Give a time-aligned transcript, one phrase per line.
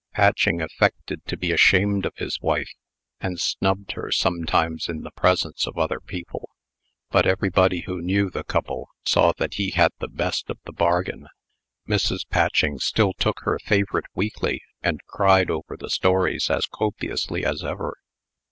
[0.15, 2.71] Patching affected to be ashamed of his wife,
[3.19, 6.49] and snubbed her sometimes in the presence of other people.
[7.11, 11.27] But everybody who knew the couple, saw that he had the best of the bargain.
[11.87, 12.27] Mrs.
[12.27, 17.95] Patching still took her favorite weekly, and cried over the stories as copiously as ever.